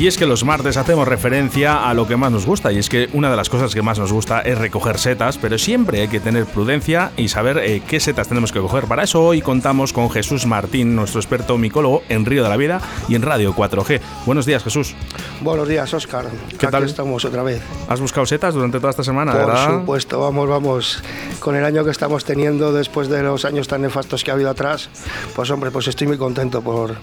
[0.00, 2.88] Y es que los martes hacemos referencia a lo que más nos gusta, y es
[2.88, 6.08] que una de las cosas que más nos gusta es recoger setas, pero siempre hay
[6.08, 8.84] que tener prudencia y saber eh, qué setas tenemos que coger.
[8.84, 12.80] Para eso hoy contamos con Jesús Martín, nuestro experto micólogo en Río de la Vida
[13.10, 14.00] y en Radio 4G.
[14.24, 14.94] Buenos días, Jesús.
[15.42, 16.24] Buenos días, Oscar.
[16.48, 16.84] ¿Qué Aquí tal?
[16.84, 17.60] estamos otra vez.
[17.86, 19.80] ¿Has buscado setas durante toda esta semana, Por verdad?
[19.80, 21.02] supuesto, vamos, vamos.
[21.40, 24.48] Con el año que estamos teniendo, después de los años tan nefastos que ha habido
[24.48, 24.88] atrás,
[25.36, 26.94] pues hombre, pues estoy muy contento por,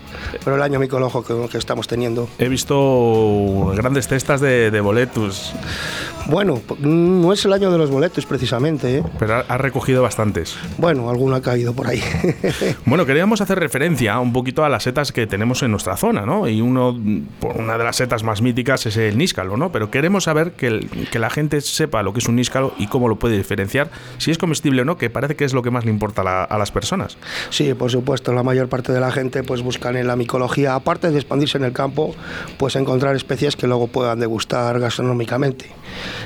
[0.43, 2.27] por el año micológico que, que estamos teniendo.
[2.39, 2.86] He visto
[3.75, 5.53] grandes cestas de, de boletus,
[6.29, 9.03] Bueno, p- no es el año de los boletos precisamente, ¿eh?
[9.17, 10.55] pero ha- has recogido bastantes.
[10.77, 12.01] Bueno, alguno ha caído por ahí.
[12.85, 16.47] Bueno, queríamos hacer referencia un poquito a las setas que tenemos en nuestra zona, ¿no?
[16.47, 16.97] Y uno,
[17.39, 19.71] por una de las setas más míticas es el níscalo, ¿no?
[19.71, 22.87] Pero queremos saber que, el- que la gente sepa lo que es un níscalo y
[22.87, 25.71] cómo lo puede diferenciar, si es comestible o no, que parece que es lo que
[25.71, 27.17] más le importa a, la- a las personas.
[27.49, 31.09] Sí, por supuesto, la mayor parte de la gente pues buscan en la micología, aparte
[31.11, 32.15] de expandirse en el campo,
[32.57, 35.67] pues encontrar especies que luego puedan degustar gastronómicamente.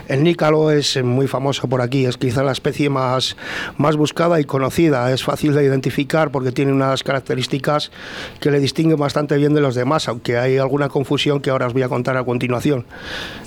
[0.07, 3.35] El nícalo es muy famoso por aquí, es quizá la especie más,
[3.77, 7.91] más buscada y conocida, es fácil de identificar porque tiene unas características
[8.39, 11.73] que le distinguen bastante bien de los demás, aunque hay alguna confusión que ahora os
[11.73, 12.85] voy a contar a continuación.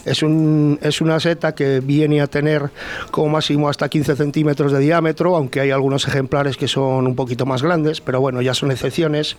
[0.04, 2.70] Es, un, es una seta que viene a tener
[3.10, 7.46] como máximo hasta 15 centímetros de diámetro, aunque hay algunos ejemplares que son un poquito
[7.46, 9.36] más grandes, pero bueno, ya son excepciones.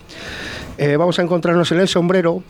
[0.78, 2.42] Eh, vamos a encontrarnos en el sombrero,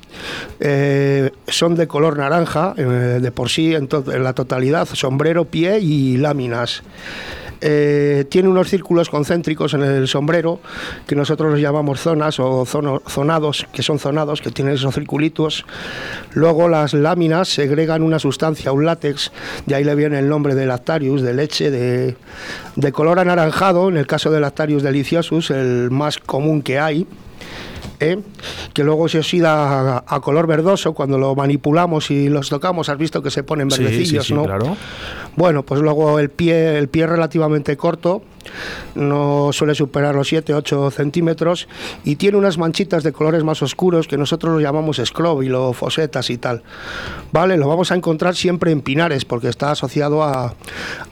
[0.60, 4.45] eh, son de color naranja, eh, de por sí, en, en la totalidad,
[4.94, 6.82] sombrero, pie y láminas.
[7.60, 10.60] Eh, tiene unos círculos concéntricos en el sombrero
[11.06, 15.64] que nosotros los llamamos zonas o zonados, que son zonados, que tienen esos circulitos.
[16.34, 19.32] Luego las láminas segregan una sustancia, un látex,
[19.64, 22.16] de ahí le viene el nombre de Lactarius, de leche, de,
[22.76, 27.06] de color anaranjado, en el caso de Lactarius deliciosus, el más común que hay.
[28.00, 28.18] ¿Eh?
[28.72, 32.98] que luego se oxida a, a color verdoso cuando lo manipulamos y los tocamos, has
[32.98, 34.44] visto que se ponen Sí, sí, verdecillos, sí, ¿no?
[34.44, 34.76] claro.
[35.36, 38.22] Bueno, pues luego el pie, el pie es relativamente corto,
[38.94, 41.68] no suele superar los 7-8 centímetros
[42.04, 46.38] y tiene unas manchitas de colores más oscuros que nosotros lo llamamos escróbilo, fosetas y
[46.38, 46.62] tal.
[47.32, 50.54] Vale, lo vamos a encontrar siempre en pinares porque está asociado a,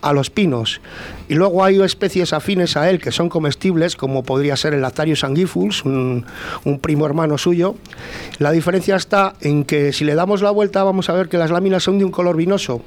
[0.00, 0.80] a los pinos.
[1.28, 5.20] Y luego hay especies afines a él que son comestibles, como podría ser el Lactarius
[5.20, 6.26] sanguifus, un,
[6.64, 7.76] un primo hermano suyo.
[8.38, 11.50] La diferencia está en que si le damos la vuelta vamos a ver que las
[11.50, 12.82] láminas son de un color vinoso,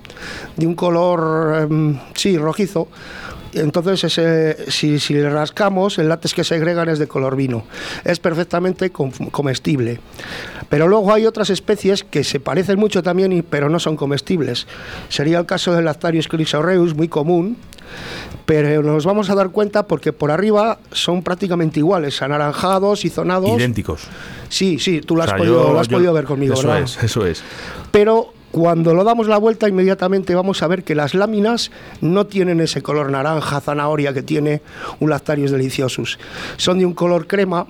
[0.56, 2.88] de un color, em, sí, rojizo.
[3.53, 7.63] Entonces, ese- si, si le rascamos, el látex que segregan es de color vino.
[8.03, 10.00] Es perfectamente com- comestible.
[10.69, 14.68] Pero luego hay otras especies que se parecen mucho también, y- pero no son comestibles.
[15.09, 17.58] Sería el caso del Lactarius chrysoreus, muy común,
[18.46, 23.52] pero nos vamos a dar cuenta porque por arriba son prácticamente iguales, anaranjados y zonados.
[23.58, 24.03] Idénticos.
[24.50, 26.53] Sí, sí, tú lo O has, sea, podido, yo- lo has yo- podido ver conmigo,
[26.53, 26.84] Eso ¿verdad?
[26.84, 27.44] es, eso es.
[27.91, 31.69] Pero cuando lo damos la vuelta inmediatamente vamos a ver que las láminas
[32.01, 34.63] no tienen ese color naranja, zanahoria que tiene
[35.00, 36.18] un Lactarius deliciosus.
[36.57, 37.67] Son de un color crema,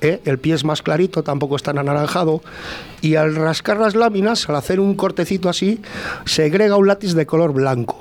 [0.00, 0.22] ¿eh?
[0.24, 2.40] el pie es más clarito, tampoco es tan anaranjado,
[3.02, 5.82] y al rascar las láminas, al hacer un cortecito así,
[6.24, 8.00] segrega un látex de color blanco.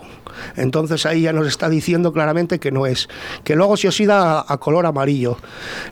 [0.55, 3.07] Entonces ahí ya nos está diciendo claramente que no es,
[3.43, 5.37] que luego se oxida a, color amarillo.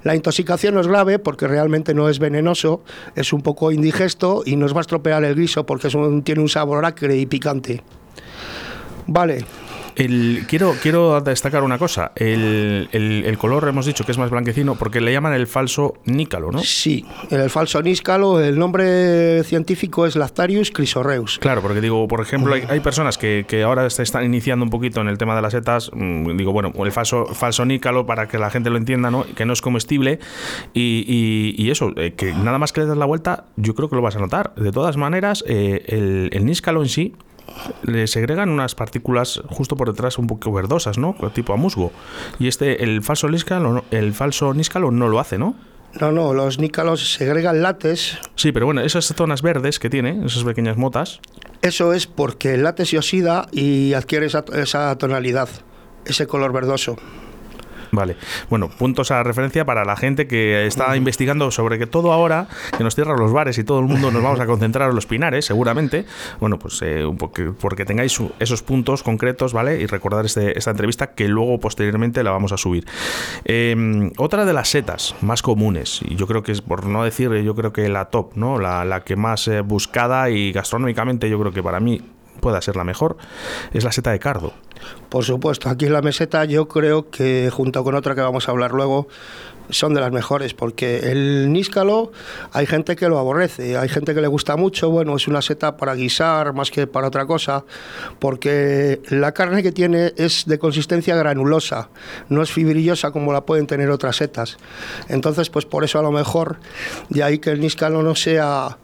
[0.03, 2.83] La intoxicación no es grave porque realmente no es venenoso,
[3.15, 6.41] es un poco indigesto y nos va a estropear el guiso porque es un- tiene
[6.41, 7.81] un sabor acre y picante.
[9.07, 9.45] Vale,
[9.97, 12.11] El, quiero, quiero destacar una cosa.
[12.15, 15.95] El, el- el color hemos dicho que es más blanquecino porque le llaman el falso
[16.05, 16.59] nícalo, ¿no?
[16.59, 21.39] sí, el falso níscalo, el nombre científico es Lactarius chrysoreus.
[21.39, 24.69] Claro, porque digo, por ejemplo, hay, hay personas que, que ahora se están iniciando un
[24.69, 25.89] poquito en el tema de las setas.
[25.93, 29.25] mm, Digo, bueno, el falso, falso nícalo, para que la gente lo entienda, ¿no?
[29.35, 30.19] Que no es comestible.
[30.73, 33.89] Y, y- y eso, eh, que nada más que le das la vuelta, yo creo
[33.89, 34.53] que lo vas a notar.
[34.55, 37.15] De todas maneras, eh, el, el níscalo en sí
[37.83, 41.15] le segregan unas partículas justo por detrás un poco verdosas, ¿no?
[41.33, 41.91] Tipo a musgo.
[42.39, 45.55] Y este, el falso níscalo, no- el falso níscalo no lo hace, ¿no?
[45.99, 48.19] No, no, los nícalos segregan látex.
[48.35, 51.19] Sí, pero bueno, esas zonas verdes que tiene, esas pequeñas motas,
[51.63, 55.49] Eso es porque el látex se oxida y adquiere esa, esa tonalidad,
[56.05, 56.97] ese color verdoso.
[57.91, 58.17] Vale.
[58.49, 62.47] Bueno, puntos a referencia para la gente que está investigando sobre que todo ahora,
[62.77, 65.05] que nos cierran los bares y todo el mundo nos vamos a concentrar en los
[65.05, 66.05] pinares, seguramente.
[66.39, 69.79] Bueno, pues eh, porque, porque, tengáis esos puntos concretos, ¿vale?
[69.79, 72.85] Y recordar este, esta entrevista que luego posteriormente la vamos a subir.
[73.45, 77.31] Em, otra de las setas más comunes, y yo creo que es, por no decir,
[77.43, 78.59] yo creo que la top, ¿no?
[78.59, 82.01] La, la que más eh, buscada y gastronómicamente yo creo que para mí
[82.37, 83.17] pueda ser la mejor,
[83.73, 84.53] es la seta de cardo.
[85.09, 88.51] Por supuesto, aquí en la meseta yo creo que junto con otra que vamos a
[88.51, 89.07] hablar luego,
[89.69, 92.11] son de las mejores, porque el níscalo
[92.51, 95.77] hay gente que lo aborrece, hay gente que le gusta mucho, bueno, es una seta
[95.77, 97.65] para guisar más que para otra cosa,
[98.19, 101.89] porque la carne que tiene es de consistencia granulosa,
[102.29, 104.57] no es fibrillosa como la pueden tener otras setas.
[105.09, 106.57] Entonces, pues por eso a lo mejor,
[107.09, 108.77] de ahí que el níscalo no sea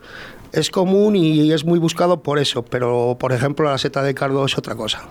[0.53, 4.45] es común y es muy buscado por eso, pero por ejemplo la seta de cardo
[4.45, 5.01] es otra cosa.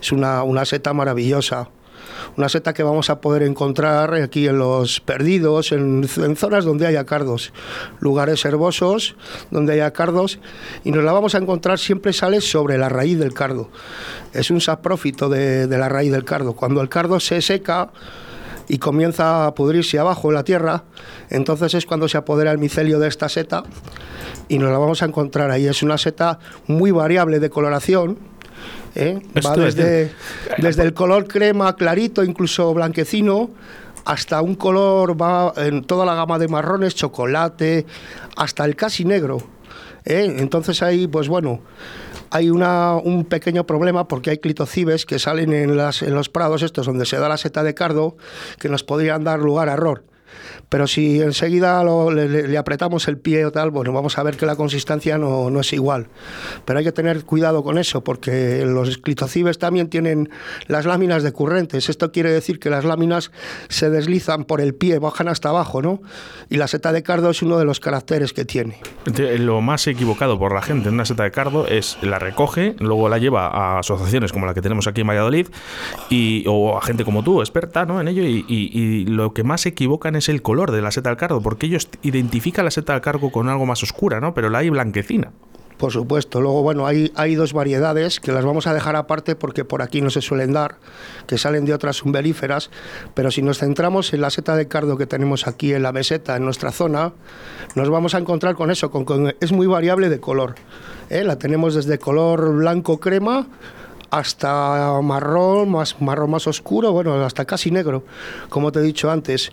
[0.00, 1.68] Es una, una seta maravillosa,
[2.36, 7.06] una seta que vamos a poder encontrar aquí en los perdidos, en, zonas donde haya
[7.06, 7.52] cardos,
[8.00, 9.14] lugares herbosos
[9.52, 10.40] donde haya cardos,
[10.82, 13.70] y nos la vamos a encontrar siempre sale sobre la raíz del cardo.
[14.32, 16.54] Es un saprófito de, de la raíz del cardo.
[16.54, 17.92] Cuando el cardo se seca,
[18.72, 20.84] y comienza a pudrirse abajo en la tierra,
[21.28, 23.64] entonces es cuando se apodera el micelio de esta seta
[24.48, 25.66] y nos la vamos a encontrar ahí.
[25.66, 26.38] Es una seta
[26.68, 28.16] muy variable de coloración.
[28.94, 29.20] ¿eh?
[29.44, 30.14] Va desde,
[30.56, 33.50] desde el color crema clarito, incluso blanquecino,
[34.06, 37.84] hasta un color, va en toda la gama de marrones, chocolate,
[38.36, 39.36] hasta el casi negro.
[40.06, 40.34] ¿eh?
[40.38, 41.60] Entonces ahí, pues bueno,
[42.32, 46.62] hay una, un pequeño problema porque hay clitocibes que salen en, las, en los prados
[46.62, 48.16] estos donde se da la seta de cardo
[48.58, 50.02] que nos podrían dar lugar a error.
[50.68, 54.56] Pero si enseguida le, apretamos el pie o tal, bueno, vamos a ver que la
[54.56, 56.06] consistencia no, no, es igual.
[56.64, 60.30] Pero hay que tener cuidado con eso, porque los clitocibes también tienen
[60.68, 61.90] las láminas decurrentes.
[61.90, 63.32] Esto quiere decir que las láminas
[63.68, 66.00] se deslizan por el pie, bajan hasta abajo, ¿no?
[66.48, 68.80] Y la seta de cardo es uno de los caracteres que tiene.
[69.38, 73.08] Lo más equivocado por la gente en una seta de cardo es la recoge, luego
[73.08, 75.48] la lleva a asociaciones como la que tenemos aquí en Valladolid,
[76.08, 78.00] y, o a gente como tú, experta ¿no?
[78.00, 81.10] en ello, y, y lo que más se equivocan es el color de la seta
[81.10, 84.34] al cargo, porque ellos identifican la seta al cargo con algo más oscura, ¿no?
[84.34, 85.32] Pero la hay blanquecina.
[85.82, 86.40] Por supuesto.
[86.40, 90.00] Luego, bueno, hay, hay dos variedades que las vamos a dejar aparte porque por aquí
[90.00, 90.76] no se suelen dar,
[91.26, 92.70] que salen de otras umbelíferas,
[93.14, 96.36] pero si nos centramos en la seta de cardo que tenemos aquí en la meseta,
[96.36, 97.14] en nuestra zona,
[97.74, 100.54] nos vamos a encontrar con eso, con, es muy variable de color.
[101.10, 101.24] ¿eh?
[101.24, 103.48] La tenemos desde color blanco crema
[104.12, 108.04] hasta marrón, más marrón más oscuro, bueno, hasta casi negro,
[108.50, 109.52] como te he dicho antes.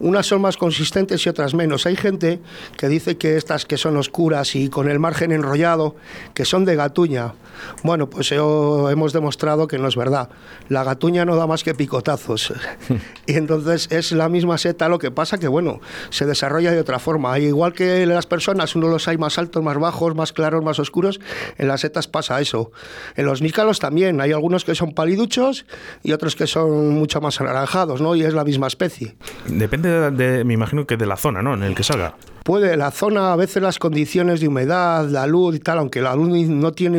[0.00, 1.84] Unas son más consistentes y otras menos.
[1.84, 2.40] Hay gente
[2.78, 5.94] que dice que estas que son oscuras y con el margen enrollado,
[6.32, 7.34] que son de gatuña.
[7.82, 10.30] Bueno, pues hemos demostrado que no es verdad.
[10.70, 12.54] La gatuña no da más que picotazos.
[13.26, 16.98] y entonces es la misma seta, lo que pasa que, bueno, se desarrolla de otra
[16.98, 17.38] forma.
[17.38, 21.20] Igual que las personas, uno los hay más altos, más bajos, más claros, más oscuros,
[21.58, 22.70] en las setas pasa eso.
[23.16, 25.66] En los nícalos también hay algunos que son paliduchos
[26.02, 28.14] y otros que son mucho más anaranjados, ¿no?
[28.14, 29.16] Y es la misma especie.
[29.46, 31.54] Depende, de, me imagino que de la zona, ¿no?
[31.54, 32.14] En el que salga
[32.48, 36.14] puede, la zona, a veces las condiciones de humedad, la luz y tal, aunque la
[36.14, 36.98] luz no tiene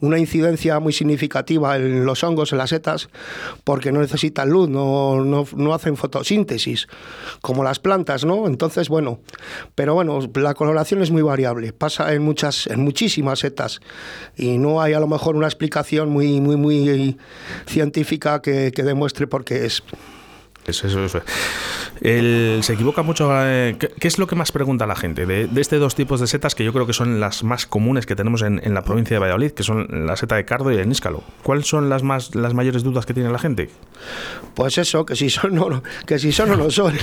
[0.00, 3.10] una incidencia muy significativa en los hongos, en las setas,
[3.64, 6.88] porque no necesitan luz, no, no, hacen fotosíntesis,
[7.42, 8.46] como las plantas, ¿no?
[8.46, 9.20] Entonces, bueno,
[9.74, 13.80] pero bueno, la coloración es muy variable, pasa en muchas, en muchísimas setas,
[14.38, 17.18] y no hay a lo mejor una explicación muy, muy, muy
[17.66, 19.82] científica que, que demuestre por qué es.
[20.68, 21.22] Eso, eso, eso.
[22.00, 23.30] se equivoca mucho.
[23.32, 26.26] Eh, ¿qué, es lo que más pregunta la gente de, de este dos tipos de
[26.26, 29.20] setas que yo creo que son las más comunes que tenemos en, la provincia de
[29.20, 31.22] Valladolid, que son la seta de cardo y el níscalo?
[31.42, 33.70] ¿Cuáles son las más las mayores dudas que tiene la gente?
[34.54, 36.94] Pues eso, que si son o no, que si son o no son.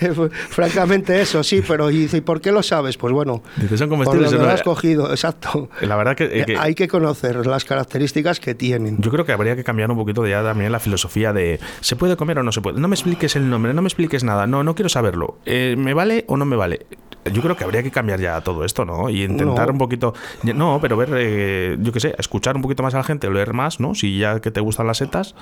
[0.50, 2.96] Francamente eso, sí, pero ¿y, por qué lo sabes?
[2.96, 3.42] Pues bueno,
[3.76, 4.32] son comestibles.
[4.32, 5.70] Por lo has cogido, exacto.
[5.80, 8.98] La verdad que, eh, hay que conocer las características que tienen.
[9.00, 12.16] Yo creo que habría que cambiar un poquito ya también la filosofía de ¿se puede
[12.16, 12.80] comer o no se puede?
[12.80, 15.38] No me expliques el nombre, no me expliques nada, no, no quiero saberlo.
[15.46, 16.86] Eh, ¿Me vale o no me vale?
[17.32, 19.08] Yo creo que habría que cambiar ya todo esto, ¿no?
[19.08, 20.12] Y intentar un poquito.
[20.42, 23.52] No, pero ver, eh, yo qué sé, escuchar un poquito más a la gente, leer
[23.52, 23.94] más, ¿no?
[23.94, 25.34] Si ya que te gustan las setas.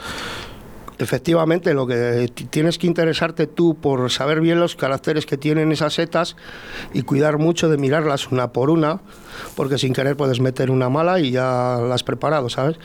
[0.98, 5.94] Efectivamente, lo que tienes que interesarte tú por saber bien los caracteres que tienen esas
[5.94, 6.36] setas
[6.92, 9.00] y cuidar mucho de mirarlas una por una,
[9.56, 12.78] porque sin querer puedes meter una mala y ya las has preparado, ¿sabes?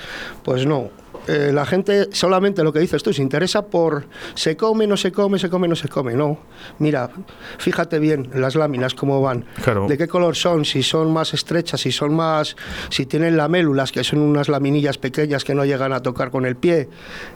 [0.44, 0.90] Pues no,
[1.28, 5.12] eh, la gente solamente lo que dices tú, se interesa por se come, no se
[5.12, 6.14] come, se come, no se come.
[6.14, 6.40] No,
[6.80, 7.10] mira,
[7.58, 9.88] fíjate bien las láminas cómo van, Claro.
[9.88, 12.56] de qué color son, si son más estrechas, si son más,
[12.90, 16.56] si tienen lamélulas, que son unas laminillas pequeñas que no llegan a tocar con el
[16.56, 16.90] pie,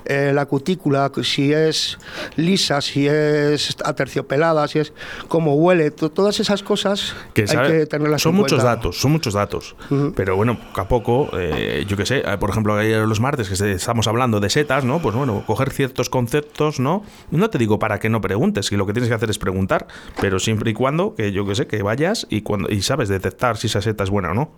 [0.06, 1.98] eh, la cutícula, si es
[2.36, 4.94] lisa, si es aterciopelada, si es
[5.28, 8.76] cómo huele, to- todas esas cosas que hay sabe- que tenerlas son en muchos cuenta.
[8.76, 9.76] datos, son muchos datos.
[10.16, 13.56] Pero bueno, poco a poco, eh, yo qué sé, por ejemplo, ayer los martes que
[13.56, 15.02] se- estamos hablando de setas, ¿no?
[15.02, 17.04] Pues bueno, coger ciertos conceptos, ¿no?
[17.32, 19.88] No te digo para que no preguntes, que lo que tienes que hacer es preguntar,
[20.20, 23.58] pero siempre y cuando, que yo qué sé, que vayas y, cuando, y sabes detectar
[23.58, 24.52] si esa seta es buena o no.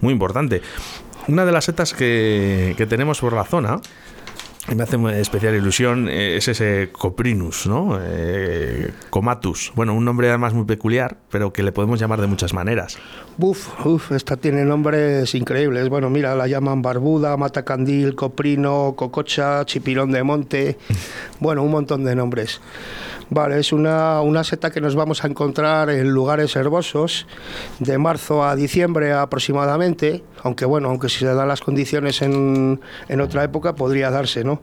[0.00, 0.62] Muy importante.
[1.28, 3.80] Una de las setas que, que tenemos por la zona,
[4.74, 7.98] me hace especial ilusión eh, es ese Coprinus, ¿no?
[8.00, 9.72] Eh, Comatus.
[9.74, 12.96] Bueno, un nombre además muy peculiar, pero que le podemos llamar de muchas maneras.
[13.38, 15.88] Uf, uf, esta tiene nombres increíbles.
[15.88, 20.78] Bueno, mira, la llaman barbuda, matacandil, coprino, cococha, chipirón de monte.
[21.40, 22.60] Bueno, un montón de nombres.
[23.28, 27.26] Vale, es una, una seta que nos vamos a encontrar en lugares herbosos
[27.80, 33.20] de marzo a diciembre aproximadamente, aunque bueno, aunque si se dan las condiciones en, en
[33.20, 34.62] otra época podría darse, ¿no?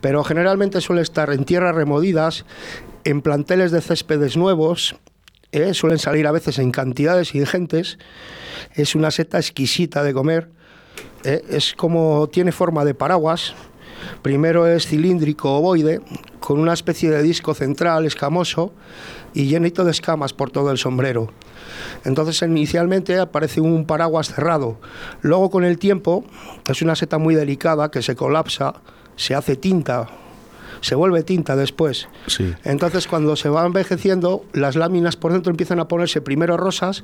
[0.00, 2.44] Pero generalmente suele estar en tierras removidas,
[3.04, 4.96] en planteles de céspedes nuevos,
[5.52, 5.74] ¿eh?
[5.74, 7.98] suelen salir a veces en cantidades ingentes.
[8.74, 10.50] Es una seta exquisita de comer.
[11.24, 11.42] ¿eh?
[11.48, 13.54] Es como tiene forma de paraguas.
[14.22, 16.00] Primero es cilíndrico ovoide,
[16.40, 18.72] con una especie de disco central escamoso
[19.34, 21.32] y llenito de escamas por todo el sombrero.
[22.04, 24.78] Entonces inicialmente aparece un paraguas cerrado.
[25.22, 26.24] Luego con el tiempo
[26.68, 28.74] es una seta muy delicada que se colapsa,
[29.16, 30.08] se hace tinta,
[30.86, 32.08] se vuelve tinta después.
[32.28, 32.54] Sí.
[32.62, 37.02] Entonces, cuando se va envejeciendo, las láminas por dentro empiezan a ponerse primero rosas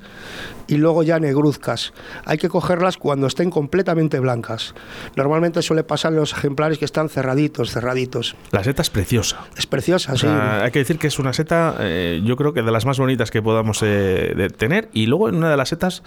[0.68, 1.92] y luego ya negruzcas.
[2.24, 4.72] Hay que cogerlas cuando estén completamente blancas.
[5.16, 8.36] Normalmente suele pasar en los ejemplares que están cerraditos, cerraditos.
[8.52, 9.40] La seta es preciosa.
[9.56, 10.26] Es preciosa, O sí.
[10.26, 13.00] sea, hay que decir que es una seta, eh, yo creo que de las más
[13.00, 14.90] bonitas que podamos eh, tener.
[14.92, 16.04] Y luego en una de las setas,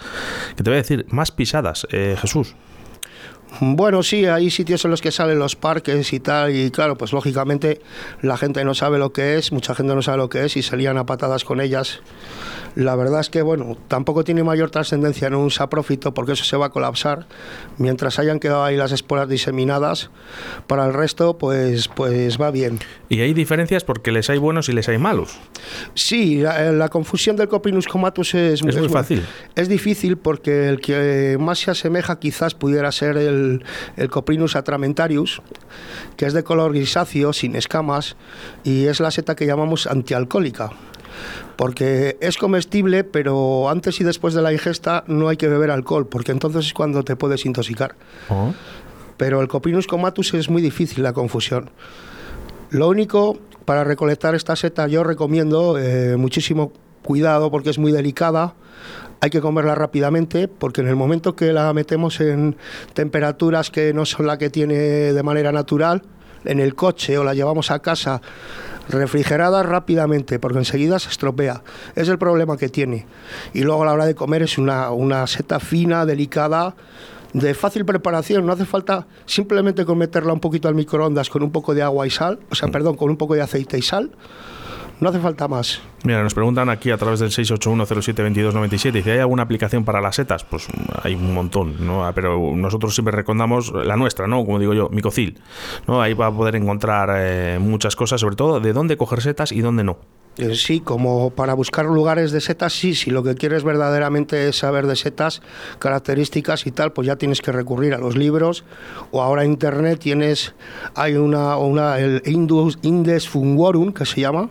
[0.56, 2.54] que te voy a decir, más pisadas, eh, Jesús.
[3.60, 7.12] Bueno, sí, hay sitios en los que salen los parques y tal, y claro, pues
[7.12, 7.80] lógicamente
[8.20, 10.62] la gente no sabe lo que es, mucha gente no sabe lo que es y
[10.62, 12.00] se lían a patadas con ellas.
[12.76, 16.58] La verdad es que, bueno, tampoco tiene mayor trascendencia en un saprófito porque eso se
[16.58, 17.26] va a colapsar.
[17.78, 20.10] Mientras hayan quedado ahí las esporas diseminadas,
[20.66, 22.78] para el resto, pues, pues va bien.
[23.08, 25.38] Y hay diferencias porque les hay buenos y les hay malos.
[25.94, 29.24] Sí, la, la confusión del Coprinus comatus es, Es muy fácil.
[29.54, 33.64] Es difícil porque el que más se asemeja quizás pudiera ser el,
[33.96, 35.40] el Coprinus atramentarius,
[36.18, 38.16] que es de color grisáceo, sin escamas,
[38.64, 40.72] y es la seta que llamamos antialcohólica.
[41.56, 46.06] Porque es comestible, pero antes y después de la ingesta no hay que beber alcohol,
[46.06, 47.94] porque entonces es cuando te puedes intoxicar.
[49.16, 51.70] Pero el Coprinus comatus es muy difícil la confusión.
[52.70, 56.72] Lo único, para recolectar esta seta yo recomiendo eh, muchísimo
[57.02, 58.54] cuidado porque es muy delicada.
[59.20, 62.56] Hay que comerla rápidamente porque en el momento que la metemos en
[62.92, 66.02] temperaturas que no son la que tiene de manera natural,
[66.44, 68.20] en el coche o la llevamos a casa
[68.88, 71.62] refrigerada rápidamente porque enseguida se estropea.
[71.94, 73.06] Es el problema que tiene.
[73.52, 76.74] Y luego a la hora de comer es una, una seta fina, delicada,
[77.32, 78.46] de fácil preparación.
[78.46, 82.06] No hace falta simplemente con meterla un poquito al microondas con un poco de agua
[82.06, 84.10] y sal, o sea, perdón, con un poco de aceite y sal.
[84.98, 85.82] No hace falta más.
[86.04, 90.44] Mira, nos preguntan aquí a través del 681072297 dice, ¿hay alguna aplicación para las setas?
[90.44, 90.68] Pues
[91.02, 92.10] hay un montón, ¿no?
[92.14, 94.44] Pero nosotros siempre recomendamos la nuestra, ¿no?
[94.46, 95.38] Como digo yo, Micocil,
[95.86, 96.00] ¿no?
[96.00, 99.60] Ahí va a poder encontrar eh, muchas cosas, sobre todo de dónde coger setas y
[99.60, 99.98] dónde no.
[100.38, 104.56] Eh, Sí, como para buscar lugares de setas, sí, si lo que quieres verdaderamente es
[104.56, 105.40] saber de setas,
[105.78, 108.64] características y tal, pues ya tienes que recurrir a los libros
[109.12, 110.54] o ahora internet tienes,
[110.94, 114.50] hay una, una el Indus, Indes Fungorum, que se llama,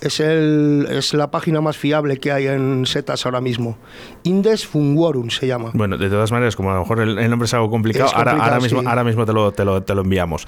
[0.00, 3.78] es, el, es la página más fiable que hay en setas ahora mismo.
[4.24, 5.70] Indes Fungorum se llama.
[5.74, 8.14] Bueno, de todas maneras, como a lo mejor el, el nombre es algo complicado, Es
[8.14, 8.86] ahora, complicado, ahora mismo, sí.
[8.86, 10.46] ahora mismo te lo, te lo, te lo enviamos.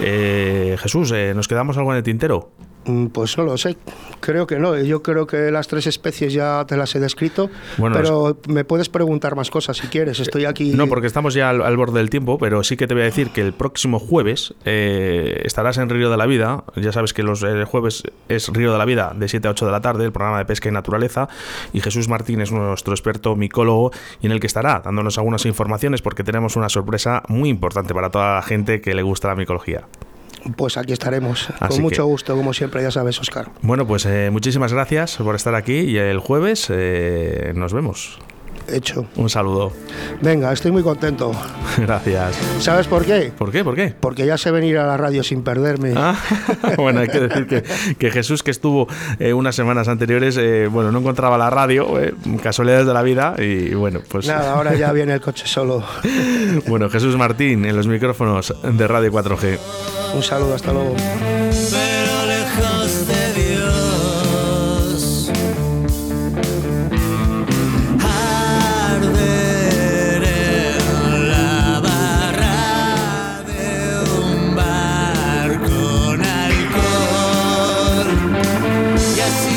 [0.00, 2.50] Eh, Jesús, eh, ¿nos quedamos algo en el tintero?
[2.86, 3.76] Mm, Pues no lo sé,
[4.20, 4.76] creo que no.
[4.78, 8.88] Yo creo que las tres especies ya te las he descrito, Bueno, pero me puedes
[8.88, 10.20] preguntar más cosas si quieres.
[10.20, 10.72] Estoy aquí.
[10.72, 13.06] No, porque estamos ya al, al borde del tiempo, pero sí que te voy a
[13.06, 16.64] decir que el próximo jueves eh, estarás en Río de la Vida.
[16.76, 19.66] Ya sabes que los eh, jueves es Río de la Vida de 7 a 8
[19.66, 21.28] de la tarde, el programa de pesca y naturaleza.
[21.72, 26.02] Y Jesús Martín es nuestro experto micólogo y en el que estará dándonos algunas informaciones
[26.02, 29.86] porque tenemos una sorpresa muy importante para toda la gente que le gusta la micología.
[30.56, 33.50] Pues aquí estaremos, Así con mucho que- gusto, como siempre, ya sabes, Oscar.
[33.62, 38.18] Bueno, pues eh, muchísimas gracias por estar aquí y el jueves eh, nos vemos.
[38.68, 39.06] Hecho.
[39.16, 39.72] Un saludo.
[40.20, 41.32] Venga, estoy muy contento.
[41.78, 42.36] Gracias.
[42.60, 43.32] ¿Sabes por qué?
[43.36, 43.64] ¿Por qué?
[43.64, 43.94] ¿Por qué?
[43.98, 45.94] Porque ya sé venir a la radio sin perderme.
[45.96, 46.16] Ah,
[46.76, 47.64] bueno, hay que decir que,
[47.96, 52.14] que Jesús, que estuvo eh, unas semanas anteriores, eh, bueno, no encontraba la radio, eh,
[52.42, 54.26] casualidades de la vida, y bueno, pues.
[54.26, 55.84] Nada, ahora ya viene el coche solo.
[56.66, 59.58] bueno, Jesús Martín en los micrófonos de Radio 4G.
[60.14, 60.94] Un saludo, hasta luego.